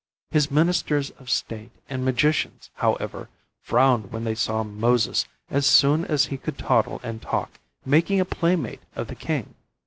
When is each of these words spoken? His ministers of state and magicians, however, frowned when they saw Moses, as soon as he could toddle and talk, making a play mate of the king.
His 0.31 0.49
ministers 0.49 1.11
of 1.19 1.29
state 1.29 1.69
and 1.87 2.03
magicians, 2.03 2.71
however, 2.77 3.29
frowned 3.61 4.11
when 4.11 4.23
they 4.23 4.33
saw 4.33 4.63
Moses, 4.63 5.27
as 5.51 5.67
soon 5.67 6.05
as 6.05 6.25
he 6.25 6.37
could 6.39 6.57
toddle 6.57 6.99
and 7.03 7.21
talk, 7.21 7.59
making 7.85 8.19
a 8.19 8.25
play 8.25 8.55
mate 8.55 8.81
of 8.95 9.09
the 9.09 9.15
king. 9.15 9.53